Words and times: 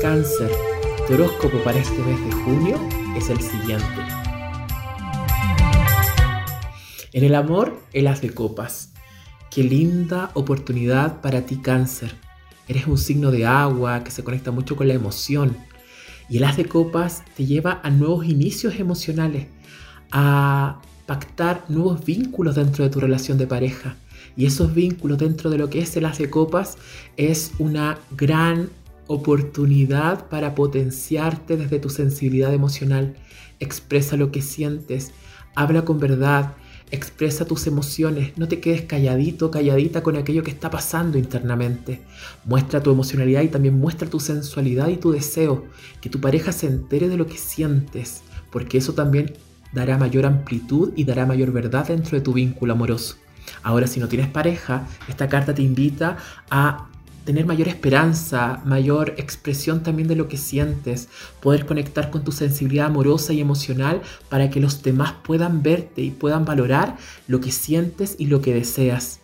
Cáncer, 0.00 0.50
tu 1.06 1.14
horóscopo 1.14 1.58
para 1.62 1.78
este 1.78 1.98
mes 1.98 2.24
de 2.24 2.32
junio 2.32 2.78
es 3.14 3.28
el 3.28 3.38
siguiente. 3.42 3.84
En 7.12 7.24
el 7.24 7.34
amor, 7.34 7.78
el 7.92 8.06
as 8.06 8.22
de 8.22 8.30
copas. 8.30 8.94
Qué 9.50 9.62
linda 9.62 10.30
oportunidad 10.32 11.20
para 11.20 11.42
ti, 11.42 11.56
cáncer. 11.56 12.14
Eres 12.68 12.86
un 12.86 12.96
signo 12.96 13.30
de 13.30 13.44
agua 13.44 14.02
que 14.02 14.10
se 14.10 14.24
conecta 14.24 14.50
mucho 14.50 14.76
con 14.76 14.88
la 14.88 14.94
emoción. 14.94 15.58
Y 16.28 16.38
el 16.38 16.44
as 16.44 16.56
de 16.56 16.64
copas 16.64 17.22
te 17.36 17.46
lleva 17.46 17.80
a 17.82 17.90
nuevos 17.90 18.26
inicios 18.26 18.78
emocionales, 18.78 19.46
a 20.10 20.80
pactar 21.06 21.64
nuevos 21.68 22.04
vínculos 22.04 22.56
dentro 22.56 22.84
de 22.84 22.90
tu 22.90 23.00
relación 23.00 23.38
de 23.38 23.46
pareja. 23.46 23.96
Y 24.36 24.46
esos 24.46 24.74
vínculos 24.74 25.18
dentro 25.18 25.50
de 25.50 25.58
lo 25.58 25.70
que 25.70 25.80
es 25.80 25.96
el 25.96 26.04
as 26.04 26.18
de 26.18 26.28
copas 26.28 26.78
es 27.16 27.52
una 27.58 27.98
gran 28.16 28.68
oportunidad 29.06 30.28
para 30.28 30.54
potenciarte 30.54 31.56
desde 31.56 31.78
tu 31.78 31.90
sensibilidad 31.90 32.52
emocional. 32.52 33.14
Expresa 33.60 34.16
lo 34.16 34.32
que 34.32 34.42
sientes, 34.42 35.12
habla 35.54 35.84
con 35.84 36.00
verdad, 36.00 36.54
expresa 36.90 37.44
tus 37.44 37.66
emociones, 37.66 38.32
no 38.36 38.48
te 38.48 38.60
quedes 38.60 38.82
calladito, 38.82 39.50
calladita 39.50 40.02
con 40.02 40.16
aquello 40.16 40.42
que 40.42 40.50
está 40.50 40.70
pasando 40.70 41.18
internamente. 41.18 42.00
Muestra 42.44 42.82
tu 42.82 42.90
emocionalidad 42.90 43.42
y 43.42 43.48
también 43.48 43.78
muestra 43.78 44.08
tu 44.08 44.20
sensualidad 44.20 44.88
y 44.88 44.96
tu 44.96 45.10
deseo, 45.10 45.64
que 46.00 46.10
tu 46.10 46.20
pareja 46.20 46.52
se 46.52 46.66
entere 46.66 47.08
de 47.08 47.16
lo 47.16 47.26
que 47.26 47.38
sientes, 47.38 48.22
porque 48.50 48.78
eso 48.78 48.94
también 48.94 49.34
dará 49.72 49.98
mayor 49.98 50.26
amplitud 50.26 50.92
y 50.96 51.04
dará 51.04 51.26
mayor 51.26 51.52
verdad 51.52 51.88
dentro 51.88 52.16
de 52.16 52.24
tu 52.24 52.32
vínculo 52.32 52.72
amoroso. 52.72 53.16
Ahora, 53.62 53.86
si 53.86 54.00
no 54.00 54.08
tienes 54.08 54.28
pareja, 54.28 54.86
esta 55.08 55.28
carta 55.28 55.54
te 55.54 55.62
invita 55.62 56.18
a 56.50 56.88
tener 57.26 57.44
mayor 57.44 57.66
esperanza, 57.66 58.62
mayor 58.64 59.14
expresión 59.18 59.82
también 59.82 60.06
de 60.06 60.14
lo 60.14 60.28
que 60.28 60.36
sientes, 60.36 61.08
poder 61.42 61.66
conectar 61.66 62.10
con 62.10 62.22
tu 62.22 62.30
sensibilidad 62.30 62.86
amorosa 62.86 63.32
y 63.32 63.40
emocional 63.40 64.00
para 64.30 64.48
que 64.48 64.60
los 64.60 64.82
demás 64.82 65.12
puedan 65.24 65.62
verte 65.62 66.02
y 66.02 66.12
puedan 66.12 66.44
valorar 66.44 66.96
lo 67.26 67.40
que 67.40 67.50
sientes 67.50 68.14
y 68.18 68.26
lo 68.26 68.40
que 68.40 68.54
deseas. 68.54 69.20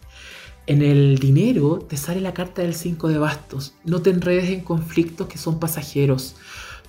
En 0.66 0.82
el 0.82 1.18
dinero 1.18 1.78
te 1.78 1.96
sale 1.96 2.20
la 2.20 2.34
carta 2.34 2.62
del 2.62 2.74
5 2.74 3.08
de 3.08 3.18
bastos. 3.18 3.74
No 3.84 4.02
te 4.02 4.10
enredes 4.10 4.50
en 4.50 4.62
conflictos 4.62 5.28
que 5.28 5.38
son 5.38 5.60
pasajeros. 5.60 6.34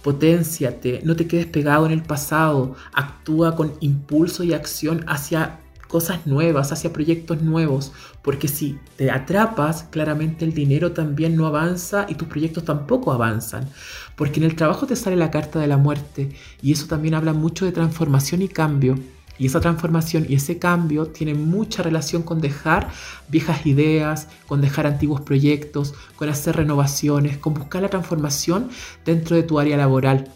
Potenciate, 0.02 1.02
no 1.04 1.16
te 1.16 1.28
quedes 1.28 1.46
pegado 1.46 1.86
en 1.86 1.92
el 1.92 2.02
pasado. 2.02 2.76
Actúa 2.92 3.56
con 3.56 3.74
impulso 3.82 4.44
y 4.44 4.54
acción 4.54 5.06
hacia 5.08 5.60
cosas 5.94 6.26
nuevas, 6.26 6.72
hacia 6.72 6.92
proyectos 6.92 7.44
nuevos, 7.44 7.92
porque 8.24 8.48
si 8.48 8.80
te 8.96 9.12
atrapas, 9.12 9.84
claramente 9.92 10.44
el 10.44 10.52
dinero 10.52 10.92
también 10.92 11.36
no 11.36 11.46
avanza 11.46 12.08
y 12.10 12.16
tus 12.16 12.28
proyectos 12.28 12.66
tampoco 12.66 13.12
avanzan, 13.12 13.70
porque 14.16 14.40
en 14.40 14.46
el 14.48 14.56
trabajo 14.56 14.88
te 14.88 14.96
sale 14.96 15.16
la 15.16 15.30
carta 15.30 15.60
de 15.60 15.68
la 15.68 15.78
muerte 15.78 16.32
y 16.64 16.72
eso 16.72 16.88
también 16.88 17.14
habla 17.14 17.34
mucho 17.34 17.64
de 17.64 17.72
transformación 17.72 18.42
y 18.42 18.48
cambio. 18.48 18.98
Y 19.38 19.46
esa 19.46 19.60
transformación 19.60 20.26
y 20.28 20.34
ese 20.34 20.58
cambio 20.58 21.06
tienen 21.06 21.48
mucha 21.48 21.84
relación 21.84 22.24
con 22.24 22.42
dejar 22.42 22.90
viejas 23.30 23.68
ideas, 23.68 24.30
con 24.48 24.62
dejar 24.62 24.88
antiguos 24.88 25.22
proyectos, 25.22 25.94
con 26.16 26.28
hacer 26.28 26.56
renovaciones, 26.56 27.38
con 27.38 27.54
buscar 27.54 27.84
la 27.84 27.90
transformación 27.90 28.70
dentro 29.06 29.36
de 29.36 29.44
tu 29.44 29.60
área 29.60 29.78
laboral. 29.78 30.32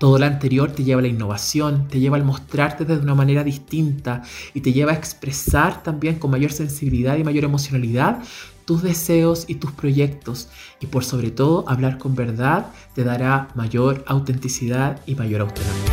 Todo 0.00 0.18
lo 0.18 0.24
anterior 0.24 0.72
te 0.72 0.82
lleva 0.82 1.00
a 1.00 1.02
la 1.02 1.08
innovación, 1.08 1.86
te 1.86 2.00
lleva 2.00 2.16
al 2.16 2.24
mostrarte 2.24 2.86
de 2.86 2.96
una 2.96 3.14
manera 3.14 3.44
distinta 3.44 4.22
y 4.54 4.62
te 4.62 4.72
lleva 4.72 4.92
a 4.92 4.94
expresar 4.94 5.82
también 5.82 6.18
con 6.18 6.30
mayor 6.30 6.52
sensibilidad 6.52 7.18
y 7.18 7.22
mayor 7.22 7.44
emocionalidad 7.44 8.22
tus 8.64 8.82
deseos 8.82 9.44
y 9.46 9.56
tus 9.56 9.72
proyectos. 9.72 10.48
Y 10.80 10.86
por 10.86 11.04
sobre 11.04 11.30
todo, 11.30 11.68
hablar 11.68 11.98
con 11.98 12.14
verdad 12.14 12.68
te 12.94 13.04
dará 13.04 13.48
mayor 13.54 14.02
autenticidad 14.06 15.02
y 15.04 15.16
mayor 15.16 15.42
autonomía. 15.42 15.89